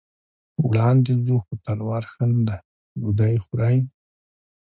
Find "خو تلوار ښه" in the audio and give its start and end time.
1.45-2.23